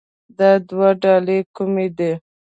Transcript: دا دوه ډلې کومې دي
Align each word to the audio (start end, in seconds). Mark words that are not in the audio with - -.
دا 0.37 0.51
دوه 0.69 0.89
ډلې 1.03 1.39
کومې 1.55 1.87
دي 1.97 2.11